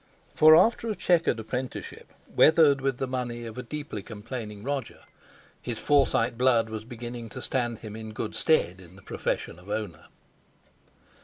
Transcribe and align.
for 0.33 0.55
after 0.55 0.89
a 0.89 0.95
chequered 0.95 1.39
apprenticeship 1.39 2.11
weathered 2.35 2.81
with 2.81 2.97
the 2.97 3.05
money 3.05 3.45
of 3.45 3.55
a 3.59 3.61
deeply 3.61 4.01
complaining 4.01 4.63
Roger, 4.63 5.01
his 5.61 5.77
Forsyte 5.77 6.39
blood 6.39 6.71
was 6.71 6.83
beginning 6.83 7.29
to 7.29 7.39
stand 7.39 7.77
him 7.77 7.95
in 7.95 8.11
good 8.11 8.33
stead 8.33 8.81
in 8.81 8.95
the 8.95 9.03
profession 9.03 9.59
of 9.59 9.69
owner. 9.69 10.05